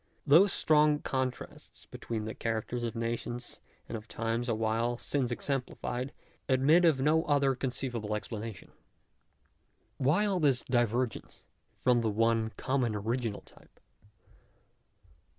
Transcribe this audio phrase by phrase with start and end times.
[0.25, 6.07] Those strong contrasts between the cha racters of nations and of times awhile since exemplified
[6.07, 6.13] (p.
[6.47, 8.71] 34) admit of no other conceivable explanation.
[9.97, 11.43] Why all this divergence
[11.77, 13.79] from the one common original type